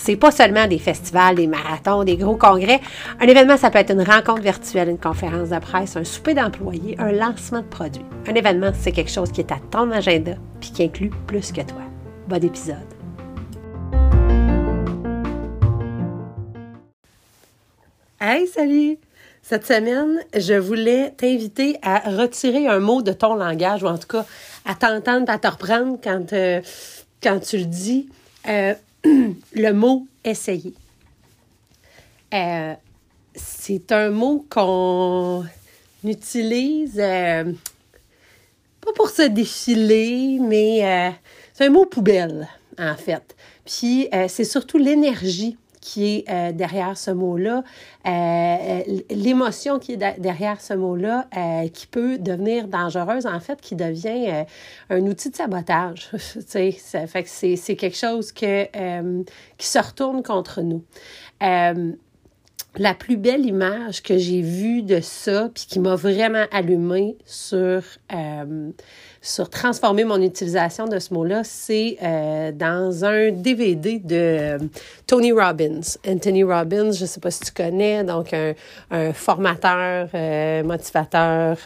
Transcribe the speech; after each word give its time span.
C'est 0.00 0.16
pas 0.16 0.30
seulement 0.30 0.68
des 0.68 0.78
festivals, 0.78 1.34
des 1.34 1.48
marathons, 1.48 2.04
des 2.04 2.16
gros 2.16 2.36
congrès. 2.36 2.80
Un 3.20 3.26
événement, 3.26 3.56
ça 3.56 3.68
peut 3.68 3.80
être 3.80 3.90
une 3.90 4.02
rencontre 4.02 4.42
virtuelle, 4.42 4.88
une 4.88 4.98
conférence 4.98 5.50
de 5.50 5.58
presse, 5.58 5.96
un 5.96 6.04
souper 6.04 6.34
d'employés, 6.34 6.94
un 6.98 7.10
lancement 7.10 7.60
de 7.60 7.66
produits. 7.66 8.04
Un 8.28 8.34
événement, 8.34 8.70
c'est 8.78 8.92
quelque 8.92 9.10
chose 9.10 9.32
qui 9.32 9.40
est 9.40 9.50
à 9.50 9.58
ton 9.70 9.90
agenda 9.90 10.34
puis 10.60 10.70
qui 10.70 10.84
inclut 10.84 11.10
plus 11.26 11.50
que 11.50 11.62
toi. 11.62 11.82
Bon 12.28 12.42
épisode. 12.42 12.76
Hey, 18.20 18.46
salut! 18.46 18.98
Cette 19.42 19.66
semaine, 19.66 20.20
je 20.34 20.54
voulais 20.54 21.10
t'inviter 21.16 21.76
à 21.82 21.98
retirer 22.10 22.68
un 22.68 22.78
mot 22.78 23.02
de 23.02 23.12
ton 23.12 23.34
langage, 23.34 23.82
ou 23.82 23.86
en 23.86 23.98
tout 23.98 24.06
cas 24.06 24.24
à 24.64 24.74
t'entendre, 24.74 25.30
à 25.30 25.38
te 25.38 25.48
reprendre 25.48 25.98
quand, 26.02 26.32
euh, 26.32 26.60
tu 27.20 27.58
le 27.58 27.64
dis, 27.64 28.08
euh, 28.48 28.74
le 29.04 29.72
mot 29.72 30.06
essayer. 30.24 30.74
Euh, 32.34 32.74
c'est 33.34 33.92
un 33.92 34.10
mot 34.10 34.44
qu'on 34.50 35.44
utilise 36.04 36.96
pas 36.96 38.92
pour 38.94 39.10
se 39.10 39.22
défiler, 39.22 40.38
mais 40.40 41.14
c'est 41.54 41.66
un 41.66 41.70
mot 41.70 41.84
poubelle, 41.84 42.48
en 42.78 42.96
fait. 42.96 43.36
Puis 43.64 44.08
c'est 44.28 44.44
surtout 44.44 44.78
l'énergie 44.78 45.56
qui 45.80 46.16
est 46.16 46.30
euh, 46.30 46.52
derrière 46.52 46.96
ce 46.96 47.10
mot-là, 47.10 47.62
euh, 48.06 48.10
euh, 48.10 48.82
l'émotion 49.10 49.78
qui 49.78 49.92
est 49.92 50.18
derrière 50.18 50.60
ce 50.60 50.74
mot-là, 50.74 51.26
qui 51.72 51.86
peut 51.86 52.18
devenir 52.18 52.68
dangereuse, 52.68 53.26
en 53.26 53.40
fait, 53.40 53.60
qui 53.60 53.74
devient 53.74 54.44
un 54.90 55.00
outil 55.06 55.30
de 55.30 55.36
sabotage. 55.36 56.10
ça 56.46 57.06
fait 57.06 57.22
que 57.22 57.28
c'est 57.28 57.76
quelque 57.76 57.96
chose 57.96 58.32
que, 58.32 58.64
qui 59.56 59.66
se 59.66 59.78
retourne 59.78 60.22
contre 60.22 60.62
nous 60.62 60.82
la 62.76 62.94
plus 62.94 63.16
belle 63.16 63.46
image 63.46 64.02
que 64.02 64.18
j'ai 64.18 64.42
vue 64.42 64.82
de 64.82 65.00
ça, 65.00 65.48
puis 65.52 65.64
qui 65.66 65.78
m'a 65.80 65.96
vraiment 65.96 66.44
allumée 66.52 67.16
sur, 67.24 67.82
euh, 68.14 68.70
sur 69.22 69.50
transformer 69.50 70.04
mon 70.04 70.20
utilisation 70.22 70.86
de 70.86 70.98
ce 70.98 71.12
mot-là, 71.14 71.42
c'est 71.44 71.96
euh, 72.02 72.52
dans 72.52 73.04
un 73.04 73.30
DVD 73.32 73.98
de 73.98 74.14
euh, 74.14 74.58
Tony 75.06 75.32
Robbins. 75.32 75.80
Anthony 76.06 76.44
Robbins, 76.44 76.92
je 76.92 77.02
ne 77.02 77.06
sais 77.06 77.20
pas 77.20 77.30
si 77.30 77.40
tu 77.40 77.52
connais, 77.52 78.04
donc 78.04 78.32
un, 78.32 78.52
un 78.90 79.12
formateur, 79.12 80.08
motivateur, 80.64 81.58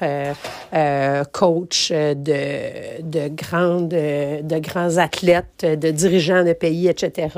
coach 1.33 1.91
de, 1.91 3.03
de, 3.03 3.29
grandes, 3.29 3.89
de 3.89 4.59
grands 4.61 4.97
athlètes, 4.97 5.65
de 5.65 5.91
dirigeants 5.91 6.45
de 6.45 6.53
pays, 6.53 6.89
etc. 6.89 7.29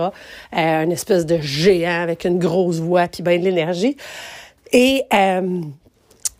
un 0.52 0.90
espèce 0.90 1.26
de 1.26 1.38
géant 1.40 2.02
avec 2.02 2.24
une 2.24 2.38
grosse 2.38 2.78
voix, 2.78 3.08
puis 3.08 3.22
ben 3.22 3.42
de 3.42 3.53
et 4.72 5.04
euh, 5.14 5.60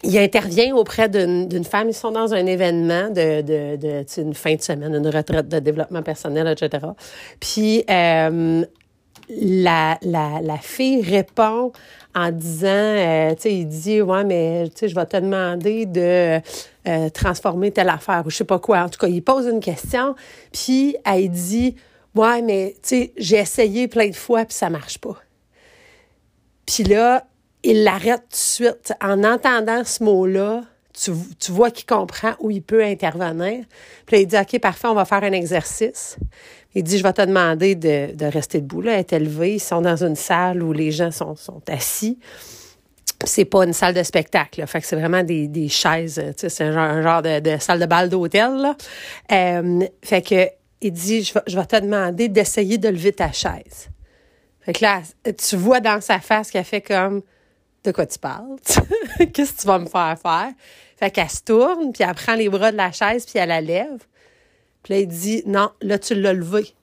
il 0.02 0.18
intervient 0.18 0.74
auprès 0.74 1.08
d'une 1.08 1.64
femme. 1.64 1.88
Ils 1.88 1.94
sont 1.94 2.10
dans 2.10 2.34
un 2.34 2.44
événement 2.46 3.10
de, 3.10 4.20
une 4.20 4.34
fin 4.34 4.54
de 4.54 4.62
semaine, 4.62 4.94
une 4.94 5.08
retraite 5.08 5.48
de 5.48 5.60
développement 5.60 6.02
personnel, 6.02 6.48
etc. 6.48 6.86
Puis 7.40 7.84
euh, 7.88 8.64
la, 9.30 10.58
fille 10.60 11.00
répond 11.00 11.72
en 12.14 12.30
disant, 12.30 12.68
euh, 12.68 13.34
tu 13.34 13.42
sais, 13.42 13.54
il 13.54 13.66
dit, 13.66 14.02
ouais, 14.02 14.24
mais 14.24 14.66
je 14.66 14.94
vais 14.94 15.06
te 15.06 15.16
demander 15.16 15.86
de 15.86 16.40
transformer 17.10 17.70
telle 17.70 17.88
affaire 17.88 18.24
ou 18.26 18.30
je 18.30 18.36
sais 18.36 18.44
pas 18.44 18.58
quoi. 18.58 18.80
En 18.80 18.88
tout 18.88 18.98
cas, 18.98 19.08
il 19.08 19.22
pose 19.22 19.46
une 19.46 19.60
question, 19.60 20.14
puis 20.52 20.96
elle 21.06 21.30
dit, 21.30 21.76
ouais, 22.14 22.42
mais 22.42 22.74
j'ai 23.16 23.36
essayé 23.36 23.88
plein 23.88 24.08
de 24.08 24.16
fois 24.16 24.44
puis 24.44 24.54
ça 24.54 24.70
marche 24.70 24.98
pas. 24.98 25.16
Puis 26.66 26.84
là, 26.84 27.26
il 27.62 27.82
l'arrête 27.82 28.22
tout 28.22 28.30
de 28.30 28.34
suite. 28.36 28.92
En 29.00 29.24
entendant 29.24 29.84
ce 29.84 30.02
mot-là, 30.04 30.62
tu, 30.92 31.10
tu 31.40 31.50
vois 31.50 31.70
qu'il 31.70 31.86
comprend 31.86 32.34
où 32.38 32.50
il 32.50 32.62
peut 32.62 32.82
intervenir. 32.84 33.64
Puis 34.06 34.16
là, 34.16 34.22
il 34.22 34.26
dit, 34.26 34.36
OK, 34.36 34.60
parfait, 34.60 34.86
on 34.88 34.94
va 34.94 35.04
faire 35.04 35.24
un 35.24 35.32
exercice. 35.32 36.16
Il 36.74 36.84
dit, 36.84 36.98
je 36.98 37.02
vais 37.02 37.12
te 37.12 37.22
demander 37.22 37.74
de, 37.74 38.14
de 38.14 38.26
rester 38.26 38.60
debout. 38.60 38.80
Là, 38.80 38.98
être 38.98 39.12
élevé. 39.12 39.54
Ils 39.54 39.60
sont 39.60 39.80
dans 39.80 40.02
une 40.04 40.16
salle 40.16 40.62
où 40.62 40.72
les 40.72 40.92
gens 40.92 41.10
sont, 41.10 41.36
sont 41.36 41.62
assis. 41.68 42.18
C'est 43.24 43.44
pas 43.44 43.64
une 43.64 43.72
salle 43.72 43.94
de 43.94 44.02
spectacle. 44.02 44.64
Fait 44.66 44.80
que 44.80 44.86
c'est 44.86 44.96
vraiment 44.96 45.22
des, 45.22 45.48
des 45.48 45.68
chaises. 45.68 46.22
C'est 46.36 46.60
un 46.62 46.72
genre, 46.72 46.82
un 46.82 47.02
genre 47.02 47.22
de, 47.22 47.40
de, 47.40 47.56
salle 47.58 47.80
de 47.80 47.86
bal 47.86 48.08
d'hôtel. 48.08 48.74
Euh, 49.32 49.80
fait 50.02 50.22
que 50.22 50.48
il 50.80 50.92
dit, 50.92 51.22
je 51.22 51.32
vais, 51.32 51.40
je 51.46 51.58
vais 51.58 51.64
te 51.64 51.76
demander 51.76 52.28
d'essayer 52.28 52.76
de 52.76 52.88
lever 52.88 53.12
ta 53.12 53.32
chaise. 53.32 53.88
Fait 54.64 54.72
que 54.72 54.82
là, 54.82 55.02
tu 55.32 55.56
vois 55.56 55.80
dans 55.80 56.00
sa 56.00 56.20
face 56.20 56.50
qu'elle 56.50 56.64
fait 56.64 56.80
comme 56.80 57.22
de 57.84 57.92
quoi 57.92 58.06
tu 58.06 58.18
parles? 58.18 58.56
Qu'est-ce 59.32 59.52
que 59.52 59.60
tu 59.60 59.66
vas 59.66 59.78
me 59.78 59.86
faire 59.86 60.18
faire? 60.20 60.52
Fait 60.96 61.10
qu'elle 61.10 61.28
se 61.28 61.42
tourne, 61.42 61.92
puis 61.92 62.02
elle 62.02 62.14
prend 62.14 62.34
les 62.34 62.48
bras 62.48 62.72
de 62.72 62.76
la 62.76 62.90
chaise, 62.90 63.26
puis 63.26 63.38
elle 63.38 63.50
la 63.50 63.60
lève. 63.60 64.06
Puis 64.82 64.94
là, 64.94 65.00
il 65.00 65.08
dit 65.08 65.42
Non, 65.46 65.70
là, 65.82 65.98
tu 65.98 66.14
l'as 66.14 66.32
levé. 66.32 66.74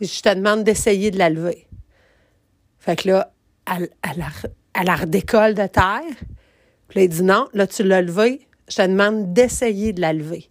Je 0.00 0.20
te 0.20 0.34
demande 0.34 0.64
d'essayer 0.64 1.10
de 1.10 1.18
la 1.18 1.30
lever. 1.30 1.66
Fait 2.78 2.96
que 2.96 3.08
là, 3.08 3.32
elle, 3.66 3.88
elle, 4.02 4.24
elle 4.74 4.86
la 4.86 4.96
redécolle 4.96 5.54
de 5.54 5.66
terre. 5.66 6.16
Puis 6.88 6.98
là, 6.98 7.04
il 7.04 7.08
dit 7.08 7.22
Non, 7.22 7.48
là, 7.54 7.66
tu 7.66 7.84
l'as 7.84 8.02
levé. 8.02 8.46
Je 8.68 8.76
te 8.76 8.82
demande 8.82 9.32
d'essayer 9.32 9.94
de 9.94 10.00
la 10.00 10.12
lever. 10.12 10.50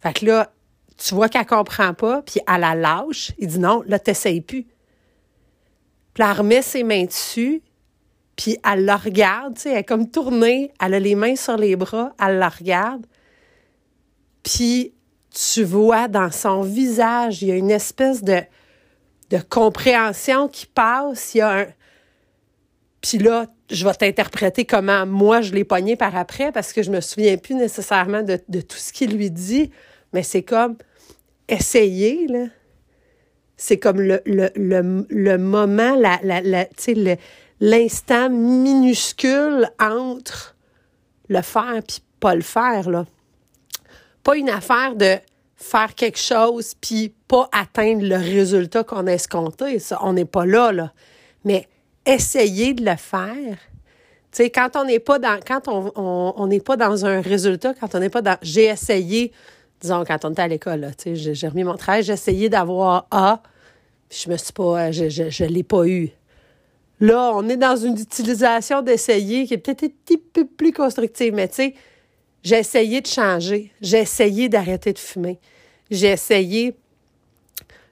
Fait 0.00 0.14
que 0.14 0.24
là, 0.24 0.52
tu 0.96 1.14
vois 1.14 1.28
qu'elle 1.28 1.44
comprend 1.44 1.92
pas, 1.92 2.22
puis 2.22 2.40
elle 2.48 2.60
la 2.60 2.74
lâche. 2.74 3.32
Il 3.38 3.48
dit 3.48 3.58
Non, 3.58 3.82
là, 3.86 3.98
t'essayes 3.98 4.40
plus. 4.40 4.66
Puis 6.16 6.24
elle 6.24 6.34
remet 6.34 6.62
ses 6.62 6.82
mains 6.82 7.04
dessus, 7.04 7.60
puis 8.36 8.56
elle 8.64 8.86
la 8.86 8.96
regarde, 8.96 9.58
tu 9.58 9.68
elle 9.68 9.76
est 9.76 9.84
comme 9.84 10.10
tournée, 10.10 10.72
elle 10.80 10.94
a 10.94 10.98
les 10.98 11.14
mains 11.14 11.36
sur 11.36 11.58
les 11.58 11.76
bras, 11.76 12.14
elle 12.18 12.38
la 12.38 12.48
regarde. 12.48 13.04
Puis 14.42 14.94
tu 15.28 15.62
vois 15.62 16.08
dans 16.08 16.30
son 16.30 16.62
visage, 16.62 17.42
il 17.42 17.48
y 17.48 17.52
a 17.52 17.54
une 17.56 17.70
espèce 17.70 18.24
de, 18.24 18.40
de 19.28 19.38
compréhension 19.50 20.48
qui 20.48 20.64
passe, 20.64 21.34
il 21.34 21.38
y 21.38 21.40
a 21.42 21.50
un... 21.50 21.66
Puis 23.02 23.18
là, 23.18 23.44
je 23.70 23.86
vais 23.86 23.92
t'interpréter 23.92 24.64
comment 24.64 25.04
moi 25.04 25.42
je 25.42 25.52
l'ai 25.52 25.64
pogné 25.64 25.96
par 25.96 26.16
après 26.16 26.50
parce 26.50 26.72
que 26.72 26.82
je 26.82 26.90
me 26.90 27.02
souviens 27.02 27.36
plus 27.36 27.56
nécessairement 27.56 28.22
de, 28.22 28.40
de 28.48 28.62
tout 28.62 28.78
ce 28.78 28.90
qu'il 28.90 29.14
lui 29.14 29.30
dit, 29.30 29.70
mais 30.14 30.22
c'est 30.22 30.44
comme 30.44 30.78
essayer, 31.46 32.26
là 32.26 32.46
c'est 33.56 33.78
comme 33.78 34.00
le, 34.00 34.20
le, 34.26 34.50
le, 34.54 35.06
le, 35.08 35.38
moment, 35.38 35.96
la, 35.96 36.18
la, 36.22 36.40
la, 36.40 36.66
l'instant 37.60 38.28
minuscule 38.28 39.68
entre 39.80 40.56
le 41.28 41.42
faire 41.42 41.82
puis 41.86 42.02
pas 42.20 42.34
le 42.34 42.42
faire. 42.42 42.90
Là. 42.90 43.06
Pas 44.22 44.36
une 44.36 44.50
affaire 44.50 44.94
de 44.94 45.16
faire 45.56 45.94
quelque 45.94 46.18
chose 46.18 46.74
puis 46.80 47.14
pas 47.28 47.48
atteindre 47.52 48.02
le 48.02 48.16
résultat 48.16 48.84
qu'on 48.84 49.06
a 49.06 49.12
escompté. 49.12 49.78
Ça, 49.78 49.98
on 50.02 50.12
n'est 50.12 50.26
pas 50.26 50.44
là, 50.44 50.72
là. 50.72 50.92
Mais 51.44 51.66
essayer 52.04 52.74
de 52.74 52.84
le 52.84 52.96
faire. 52.96 53.56
Quand 54.54 54.76
on 54.76 54.84
n'est 54.84 54.98
pas 55.00 55.18
dans, 55.18 55.40
quand 55.44 55.66
on, 55.68 55.92
on, 55.96 56.46
n'est 56.46 56.60
pas 56.60 56.76
dans 56.76 57.06
un 57.06 57.22
résultat, 57.22 57.72
quand 57.72 57.94
on 57.94 58.00
n'est 58.00 58.10
pas 58.10 58.20
dans, 58.20 58.36
j'ai 58.42 58.64
essayé 58.64 59.32
disons, 59.80 60.04
quand 60.04 60.24
on 60.24 60.32
était 60.32 60.42
à 60.42 60.48
l'école, 60.48 60.90
j'ai 61.04 61.48
remis 61.48 61.64
mon 61.64 61.76
travail, 61.76 62.02
j'ai 62.02 62.12
essayé 62.12 62.48
d'avoir 62.48 63.06
A, 63.10 63.42
puis 64.08 64.22
je 64.24 64.30
me 64.30 64.36
suis 64.36 64.52
pas, 64.52 64.92
je, 64.92 65.08
je, 65.08 65.44
l'ai 65.44 65.62
pas 65.62 65.86
eu. 65.86 66.10
Là, 67.00 67.32
on 67.34 67.48
est 67.48 67.56
dans 67.56 67.76
une 67.76 67.98
utilisation 67.98 68.82
d'essayer 68.82 69.46
qui 69.46 69.54
est 69.54 69.58
peut-être 69.58 69.84
un 69.84 69.88
petit 70.04 70.18
peu 70.18 70.46
plus 70.46 70.72
constructive, 70.72 71.34
mais 71.34 71.48
tu 71.48 71.54
sais, 71.54 71.74
j'ai 72.42 72.58
essayé 72.58 73.00
de 73.00 73.06
changer, 73.06 73.72
j'ai 73.80 73.98
essayé 73.98 74.48
d'arrêter 74.48 74.92
de 74.92 74.98
fumer, 74.98 75.38
j'ai 75.90 76.08
essayé 76.08 76.74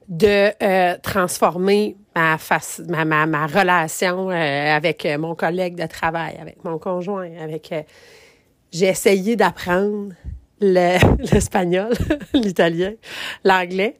de 0.07 0.51
euh, 0.63 0.97
transformer 1.01 1.97
ma, 2.15 2.37
face, 2.37 2.81
ma, 2.87 3.05
ma, 3.05 3.25
ma 3.25 3.47
relation 3.47 4.29
euh, 4.29 4.75
avec 4.75 5.05
mon 5.19 5.35
collègue 5.35 5.75
de 5.75 5.87
travail, 5.87 6.37
avec 6.39 6.63
mon 6.63 6.77
conjoint, 6.77 7.29
avec... 7.41 7.71
Euh, 7.71 7.81
j'ai 8.71 8.87
essayé 8.87 9.35
d'apprendre 9.37 10.13
l'espagnol, 10.61 11.93
l'italien, 12.33 12.93
l'anglais. 13.43 13.99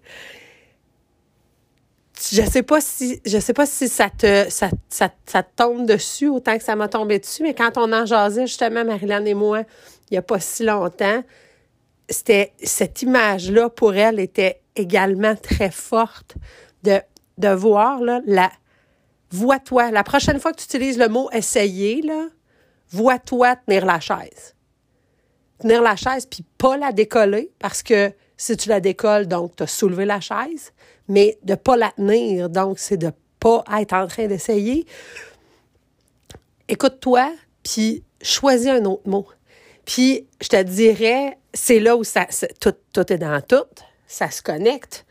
Je 2.31 2.42
sais 2.42 2.63
pas 2.63 2.80
si 2.80 3.22
je 3.25 3.38
sais 3.40 3.54
pas 3.54 3.66
si 3.66 3.90
ça 3.90 4.10
te 4.10 4.50
ça, 4.50 4.69
ça, 4.88 5.10
ça 5.25 5.44
tombe 5.44 5.86
dessus 5.86 6.30
autant 6.30 6.57
que 6.57 6.63
ça 6.63 6.75
m'a 6.75 6.88
tombé 6.88 7.19
dessus, 7.19 7.44
mais 7.44 7.54
quand 7.54 7.78
on 7.78 7.92
en 7.92 8.06
jasait 8.06 8.48
justement 8.48 8.86
Marilyn 8.86 9.25
et 9.25 9.34
moi 9.34 9.63
il 10.10 10.16
y 10.16 10.18
a 10.18 10.22
pas 10.22 10.40
si 10.40 10.63
longtemps, 10.63 11.24
c'était 12.10 12.54
cette 12.63 13.01
image 13.01 13.51
là 13.51 13.69
pour 13.69 13.96
elle 13.96 14.19
était 14.19 14.62
également 14.75 15.36
très 15.36 15.72
forte 15.72 16.36
de, 16.84 17.00
de 17.38 17.50
voir 17.50 18.00
là, 18.01 18.22
la 18.25 18.50
vois-toi. 19.31 19.92
La 19.92 20.04
prochaine 20.04 20.40
fois 20.40 20.51
que 20.54 20.58
tu 20.58 20.66
utilises 20.66 20.98
le 20.98 21.10
mot 21.10 21.30
essayer, 21.31 22.01
là, 22.01 22.28
vois-toi 22.90 23.56
tenir 23.58 23.86
la 23.86 24.00
chaise. 24.00 24.55
Tenir 25.60 25.81
la 25.81 25.96
chaise, 25.96 26.25
puis 26.25 26.44
pas 26.57 26.78
la 26.78 26.92
décoller, 26.92 27.50
parce 27.60 27.81
que 27.81 28.12
si 28.38 28.57
tu 28.57 28.69
la 28.69 28.80
décolles, 28.80 29.28
donc 29.28 29.56
tu 29.56 29.63
as 29.63 29.68
soulevé 29.68 30.06
la 30.06 30.19
chaise, 30.19 30.74
mais 31.07 31.38
de 31.44 31.56
pas 31.56 31.78
la 31.78 31.92
tenir, 31.92 32.50
donc 32.50 32.80
c'est 32.80 32.98
de 32.98 33.12
pas 33.40 33.63
être 33.80 33.94
en 33.94 34.07
train 34.07 34.28
d'essayer. 34.28 34.86
Écoute-toi, 36.68 37.31
puis 37.63 38.04
choisis 38.22 38.69
un 38.69 38.84
autre 38.86 39.07
mot. 39.07 39.28
Puis 39.86 40.28
je 40.42 40.48
te 40.50 40.62
dirais, 40.63 41.38
c'est 41.54 41.80
là 41.80 41.96
où 41.96 42.04
ça, 42.04 42.25
tout, 42.60 42.74
tout 42.92 43.13
est 43.13 43.18
dans 43.18 43.42
tout, 43.42 43.66
ça 44.08 44.31
se 44.31 44.42
connecte. 44.42 45.06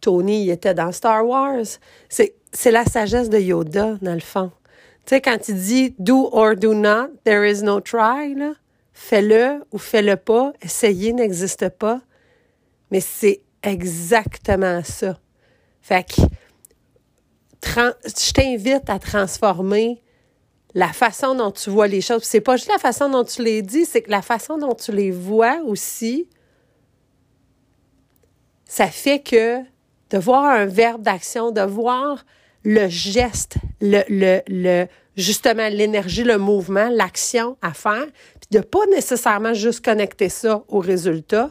Tony 0.00 0.50
était 0.50 0.74
dans 0.74 0.92
Star 0.92 1.26
Wars. 1.26 1.64
C'est, 2.08 2.34
c'est 2.52 2.70
la 2.70 2.84
sagesse 2.84 3.30
de 3.30 3.38
Yoda, 3.38 3.96
dans 4.00 4.14
le 4.14 4.20
fond. 4.20 4.52
Tu 5.06 5.14
sais, 5.14 5.20
quand 5.20 5.48
il 5.48 5.56
dit 5.56 5.94
do 5.98 6.28
or 6.32 6.54
do 6.54 6.74
not, 6.74 7.08
there 7.24 7.50
is 7.50 7.62
no 7.62 7.80
try, 7.80 8.34
là, 8.34 8.52
fais-le 8.98 9.64
ou 9.70 9.78
fais-le 9.78 10.16
pas, 10.16 10.52
essayer 10.60 11.12
n'existe 11.12 11.68
pas. 11.68 12.00
Mais 12.90 13.00
c'est 13.00 13.42
exactement 13.62 14.82
ça. 14.82 15.16
Fait 15.80 16.04
que 16.04 16.20
je 17.64 18.32
t'invite 18.32 18.90
à 18.90 18.98
transformer 18.98 20.02
la 20.74 20.92
façon 20.92 21.36
dont 21.36 21.52
tu 21.52 21.70
vois 21.70 21.86
les 21.86 22.00
choses. 22.00 22.24
C'est 22.24 22.40
pas 22.40 22.56
juste 22.56 22.70
la 22.70 22.78
façon 22.78 23.08
dont 23.08 23.22
tu 23.22 23.42
les 23.42 23.62
dis, 23.62 23.84
c'est 23.84 24.02
que 24.02 24.10
la 24.10 24.20
façon 24.20 24.58
dont 24.58 24.74
tu 24.74 24.90
les 24.90 25.12
vois 25.12 25.60
aussi, 25.64 26.28
ça 28.64 28.88
fait 28.88 29.20
que 29.20 29.60
de 30.10 30.18
voir 30.18 30.44
un 30.44 30.66
verbe 30.66 31.02
d'action, 31.02 31.52
de 31.52 31.62
voir 31.62 32.24
le 32.68 32.86
geste, 32.88 33.56
le, 33.80 34.02
le, 34.10 34.42
le 34.46 34.86
justement 35.16 35.68
l'énergie, 35.68 36.22
le 36.22 36.36
mouvement, 36.36 36.90
l'action 36.90 37.56
à 37.62 37.72
faire, 37.72 38.04
puis 38.40 38.58
de 38.58 38.60
pas 38.60 38.84
nécessairement 38.90 39.54
juste 39.54 39.82
connecter 39.82 40.28
ça 40.28 40.62
au 40.68 40.78
résultat, 40.78 41.48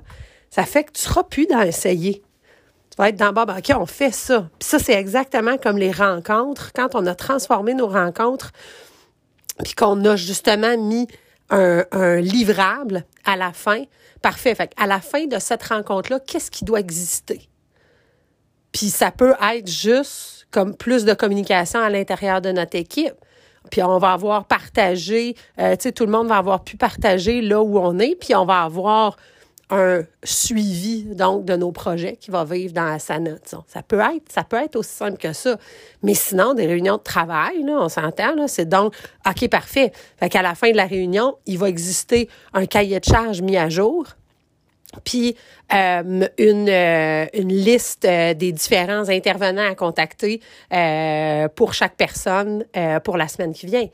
ça 0.51 0.63
fait 0.63 0.83
que 0.83 0.91
tu 0.91 1.01
seras 1.01 1.23
plus 1.23 1.47
dans 1.47 1.61
essayer. 1.63 2.21
Tu 2.91 2.97
vas 2.99 3.09
être 3.09 3.15
dans 3.15 3.33
bon, 3.33 3.51
OK, 3.51 3.71
on 3.75 3.87
fait 3.87 4.13
ça. 4.13 4.47
Puis 4.59 4.69
ça, 4.69 4.77
c'est 4.77 4.93
exactement 4.93 5.57
comme 5.57 5.79
les 5.79 5.91
rencontres. 5.91 6.71
Quand 6.73 6.93
on 6.93 7.05
a 7.07 7.15
transformé 7.15 7.73
nos 7.73 7.87
rencontres, 7.87 8.51
puis 9.63 9.73
qu'on 9.73 10.05
a 10.05 10.15
justement 10.15 10.77
mis 10.77 11.07
un, 11.49 11.83
un, 11.93 12.17
livrable 12.17 13.05
à 13.25 13.35
la 13.35 13.53
fin, 13.53 13.83
parfait. 14.21 14.53
Fait 14.53 14.71
à 14.77 14.85
la 14.85 15.01
fin 15.01 15.25
de 15.25 15.39
cette 15.39 15.63
rencontre-là, 15.63 16.19
qu'est-ce 16.19 16.51
qui 16.51 16.63
doit 16.63 16.79
exister? 16.79 17.49
Puis 18.71 18.91
ça 18.91 19.09
peut 19.09 19.33
être 19.55 19.67
juste 19.67 20.36
comme 20.51 20.75
plus 20.75 21.05
de 21.05 21.13
communication 21.13 21.79
à 21.79 21.89
l'intérieur 21.89 22.41
de 22.41 22.51
notre 22.51 22.77
équipe. 22.77 23.15
Puis 23.69 23.83
on 23.83 23.97
va 23.97 24.13
avoir 24.13 24.45
partagé, 24.45 25.35
euh, 25.59 25.75
tu 25.75 25.83
sais, 25.83 25.91
tout 25.91 26.05
le 26.05 26.11
monde 26.11 26.27
va 26.27 26.37
avoir 26.37 26.63
pu 26.63 26.77
partager 26.77 27.41
là 27.41 27.61
où 27.61 27.77
on 27.77 27.99
est, 27.99 28.15
puis 28.15 28.33
on 28.35 28.45
va 28.45 28.63
avoir 28.63 29.17
un 29.69 30.03
suivi 30.23 31.03
donc 31.03 31.43
de 31.43 31.55
nos 31.57 31.71
projets 31.71 32.15
qui 32.15 32.31
va 32.31 32.45
vivre 32.45 32.73
dans 32.73 32.85
la 32.85 32.99
Ça 32.99 33.19
peut 33.85 33.99
être, 33.99 34.31
ça 34.31 34.43
peut 34.43 34.55
être 34.55 34.77
aussi 34.77 34.93
simple 34.93 35.17
que 35.17 35.33
ça. 35.33 35.57
Mais 36.03 36.13
sinon, 36.13 36.53
des 36.53 36.65
réunions 36.65 36.97
de 36.97 37.03
travail, 37.03 37.63
là, 37.63 37.73
on 37.81 37.89
s'entend, 37.89 38.47
c'est 38.47 38.69
donc 38.69 38.93
OK, 39.27 39.49
parfait. 39.49 39.91
Fait 40.19 40.29
qu'à 40.29 40.41
la 40.41 40.55
fin 40.55 40.71
de 40.71 40.77
la 40.77 40.85
réunion, 40.85 41.35
il 41.45 41.57
va 41.57 41.67
exister 41.67 42.29
un 42.53 42.65
cahier 42.65 42.99
de 42.99 43.05
charge 43.05 43.41
mis 43.41 43.57
à 43.57 43.67
jour 43.67 44.05
puis 45.03 45.35
euh, 45.73 46.27
une, 46.37 46.69
euh, 46.69 47.25
une 47.33 47.53
liste 47.53 48.05
euh, 48.05 48.33
des 48.33 48.51
différents 48.51 49.09
intervenants 49.09 49.69
à 49.69 49.75
contacter 49.75 50.41
pour 51.55 51.73
chaque 51.73 51.95
personne 51.95 52.65
pour 53.03 53.17
la 53.17 53.27
semaine 53.27 53.53
qui 53.53 53.65
vient. 53.65 53.87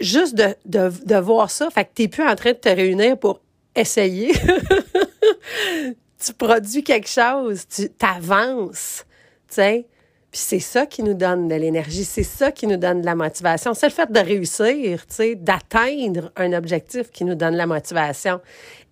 juste 0.00 0.34
de, 0.34 0.54
de, 0.66 0.92
de 1.04 1.16
voir 1.16 1.50
ça, 1.50 1.70
fait 1.70 1.84
que 1.84 1.90
tu 1.94 2.02
n'es 2.02 2.08
plus 2.08 2.26
en 2.26 2.34
train 2.34 2.52
de 2.52 2.56
te 2.56 2.68
réunir 2.68 3.18
pour 3.18 3.40
essayer. 3.74 4.32
tu 6.24 6.32
produis 6.34 6.82
quelque 6.82 7.08
chose, 7.08 7.66
tu 7.68 7.88
t'avances, 7.90 9.04
tu 9.48 9.54
sais. 9.54 9.86
Puis 10.30 10.40
c'est 10.40 10.60
ça 10.60 10.86
qui 10.86 11.02
nous 11.02 11.14
donne 11.14 11.48
de 11.48 11.56
l'énergie, 11.56 12.04
c'est 12.04 12.22
ça 12.22 12.52
qui 12.52 12.68
nous 12.68 12.76
donne 12.76 13.00
de 13.00 13.06
la 13.06 13.16
motivation. 13.16 13.74
C'est 13.74 13.88
le 13.88 13.92
fait 13.92 14.12
de 14.12 14.20
réussir, 14.20 15.04
tu 15.06 15.14
sais, 15.14 15.34
d'atteindre 15.34 16.30
un 16.36 16.52
objectif 16.52 17.10
qui 17.10 17.24
nous 17.24 17.34
donne 17.34 17.56
la 17.56 17.66
motivation. 17.66 18.40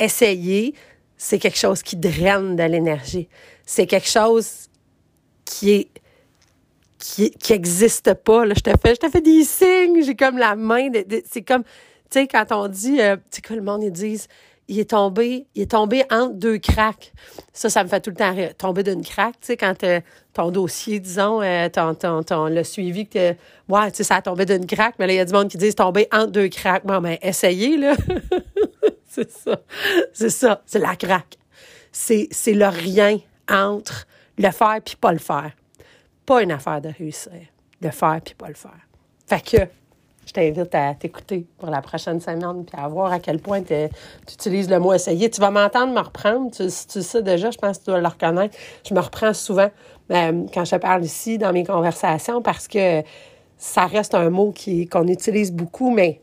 Essayer, 0.01 0.75
c'est 1.19 1.39
quelque 1.39 1.59
chose 1.59 1.83
qui 1.83 1.97
draine 1.97 2.57
de 2.57 2.63
l'énergie. 2.63 3.29
C'est 3.67 3.87
quelque 3.87 4.09
chose 4.09 4.69
qui 5.45 5.73
est 5.73 5.89
qui, 6.99 7.31
qui 7.31 7.53
existe 7.53 8.15
pas. 8.15 8.45
Là. 8.45 8.55
Je 8.57 8.61
te 8.61 8.71
fais, 8.71 8.95
je 8.95 9.01
te 9.01 9.09
fais 9.09 9.21
des 9.21 9.45
signes, 9.45 10.03
j'ai 10.03 10.17
comme 10.17 10.39
la 10.39 10.57
main. 10.57 10.89
C'est 11.31 11.43
comme, 11.43 11.63
tu 11.63 11.71
sais, 12.11 12.27
quand 12.27 12.47
on 12.51 12.69
dit, 12.69 13.01
euh, 13.01 13.17
tu 13.17 13.37
sais 13.37 13.43
quoi, 13.43 13.57
le 13.57 13.63
monde, 13.63 13.83
ils 13.85 13.93
disent, 13.93 14.27
il 14.67 14.79
est 14.79 14.91
tombé, 14.91 15.47
il 15.55 15.63
est 15.63 15.71
tombé 15.71 16.05
entre 16.11 16.35
deux 16.35 16.59
craques. 16.59 17.13
Ça, 17.53 17.71
ça 17.71 17.83
me 17.85 17.89
fait 17.89 18.01
tout 18.01 18.11
le 18.11 18.17
temps 18.17 18.35
rire. 18.35 18.55
Tomber 18.57 18.83
d'une 18.83 19.03
craque, 19.03 19.41
tu 19.41 19.47
sais, 19.47 19.57
quand 19.57 19.83
euh, 19.83 20.01
ton 20.35 20.51
dossier, 20.51 21.01
disons, 21.01 21.41
euh, 21.41 21.69
ton, 21.69 21.95
ton, 21.95 22.23
ton, 22.23 22.47
le 22.47 22.65
suivi 22.65 23.07
que, 23.07 23.31
ouais, 23.69 23.91
tu 23.91 23.99
sais, 23.99 24.05
ça 24.05 24.17
a 24.17 24.23
tombé 24.23 24.45
d'une 24.45 24.67
craque, 24.67 24.97
mais 24.99 25.07
là, 25.07 25.13
il 25.15 25.17
y 25.17 25.21
a 25.21 25.25
du 25.25 25.33
monde 25.33 25.49
qui 25.49 25.57
dit 25.57 25.75
tomber 25.75 26.07
entre 26.13 26.33
deux 26.33 26.49
craques. 26.49 26.85
Bon, 26.85 27.01
ben, 27.01 27.17
essayez, 27.23 27.77
là. 27.77 27.95
c'est 29.09 29.31
ça. 29.31 29.61
C'est 30.13 30.31
ça. 30.31 30.63
C'est 30.67 30.79
la 30.79 30.97
craque. 30.97 31.39
C'est, 31.91 32.29
c'est 32.31 32.55
le 32.55 32.67
rien 32.67 33.19
entre 33.51 34.07
le 34.37 34.51
faire 34.51 34.79
puis 34.85 34.97
pas 34.97 35.13
le 35.13 35.19
faire. 35.19 35.53
Pas 36.27 36.43
une 36.43 36.53
affaire 36.53 36.81
de 36.81 36.91
réussir. 36.91 37.33
Le 37.81 37.91
faire 37.91 38.21
puis 38.25 38.35
pas 38.35 38.49
le 38.49 38.55
faire. 38.55 38.81
Fait 39.27 39.41
que, 39.41 39.65
je 40.27 40.33
t'invite 40.33 40.75
à 40.75 40.95
t'écouter 40.95 41.47
pour 41.59 41.71
la 41.71 41.81
prochaine 41.81 42.21
semaine 42.21 42.65
puis 42.67 42.79
à 42.79 42.87
voir 42.87 43.13
à 43.13 43.19
quel 43.19 43.41
point 43.41 43.63
tu 43.63 43.89
utilises 44.31 44.69
le 44.69 44.79
mot 44.79 44.93
essayer. 44.93 45.31
Tu 45.31 45.41
vas 45.41 45.51
m'entendre 45.51 45.95
me 45.95 46.01
reprendre. 46.01 46.51
Tu, 46.51 46.65
tu 46.65 47.03
sais 47.03 47.23
déjà, 47.23 47.51
je 47.51 47.57
pense 47.57 47.79
que 47.79 47.85
tu 47.85 47.91
dois 47.91 48.01
le 48.01 48.07
reconnaître. 48.07 48.57
Je 48.87 48.93
me 48.95 49.01
reprends 49.01 49.33
souvent 49.33 49.71
euh, 50.11 50.47
quand 50.53 50.65
je 50.67 50.77
parle 50.77 51.05
ici 51.05 51.39
dans 51.39 51.53
mes 51.53 51.65
conversations 51.65 52.43
parce 52.43 52.69
que 52.69 53.03
ça 53.57 53.87
reste 53.87 54.15
un 54.15 54.29
mot 54.29 54.53
qui, 54.53 54.87
qu'on 54.87 55.09
utilise 55.09 55.51
beaucoup, 55.51 55.91
mais 55.91 56.21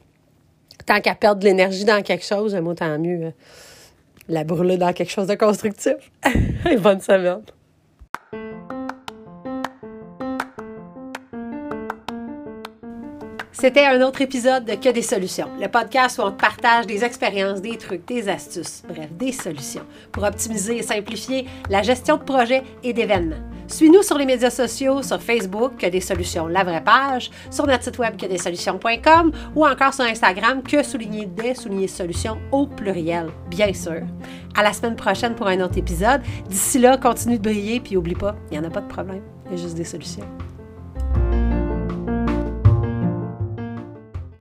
tant 0.85 0.99
qu'à 1.01 1.15
perdre 1.15 1.41
de 1.41 1.45
l'énergie 1.45 1.85
dans 1.85 2.01
quelque 2.01 2.25
chose, 2.25 2.55
moi, 2.55 2.75
tant 2.75 2.97
mieux. 2.99 3.25
Euh, 3.25 3.31
la 4.27 4.43
brûler 4.43 4.77
dans 4.77 4.93
quelque 4.93 5.11
chose 5.11 5.27
de 5.27 5.35
constructif. 5.35 6.11
bonne 6.79 6.99
semaine. 6.99 7.41
C'était 13.51 13.85
un 13.85 14.01
autre 14.01 14.21
épisode 14.21 14.65
de 14.65 14.75
Que 14.75 14.89
des 14.89 15.01
solutions, 15.01 15.47
le 15.59 15.67
podcast 15.67 16.19
où 16.19 16.21
on 16.21 16.31
te 16.31 16.39
partage 16.39 16.85
des 16.85 17.03
expériences, 17.03 17.61
des 17.61 17.77
trucs, 17.77 18.05
des 18.05 18.27
astuces, 18.27 18.83
bref, 18.87 19.11
des 19.11 19.31
solutions 19.31 19.85
pour 20.11 20.23
optimiser 20.23 20.77
et 20.77 20.83
simplifier 20.83 21.47
la 21.69 21.81
gestion 21.81 22.17
de 22.17 22.23
projets 22.23 22.63
et 22.83 22.93
d'événements. 22.93 23.54
Suis-nous 23.67 24.03
sur 24.03 24.17
les 24.17 24.25
médias 24.25 24.49
sociaux, 24.49 25.01
sur 25.01 25.21
Facebook, 25.21 25.77
que 25.77 25.87
des 25.87 26.01
solutions, 26.01 26.47
la 26.47 26.63
vraie 26.63 26.83
page, 26.83 27.31
sur 27.49 27.65
notre 27.65 27.83
site 27.83 27.97
web 27.97 28.15
que 28.15 28.25
des 28.25 28.37
solutions.com 28.37 29.31
ou 29.55 29.65
encore 29.65 29.93
sur 29.93 30.05
Instagram, 30.05 30.61
que 30.61 30.83
souligner 30.83 31.25
des 31.25 31.87
solutions 31.87 32.37
au 32.51 32.67
pluriel, 32.67 33.27
bien 33.49 33.73
sûr. 33.73 34.01
À 34.55 34.63
la 34.63 34.71
semaine 34.71 34.95
prochaine 34.95 35.35
pour 35.35 35.47
un 35.47 35.59
autre 35.61 35.77
épisode. 35.77 36.21
D'ici 36.47 36.79
là, 36.79 36.97
continue 36.97 37.37
de 37.37 37.43
briller 37.43 37.79
puis 37.79 37.97
oublie 37.97 38.15
pas, 38.15 38.35
il 38.51 38.59
n'y 38.59 38.65
en 38.65 38.67
a 38.67 38.71
pas 38.71 38.81
de 38.81 38.87
problème, 38.87 39.21
il 39.45 39.51
y 39.51 39.59
a 39.59 39.61
juste 39.61 39.75
des 39.75 39.83
solutions. 39.83 40.25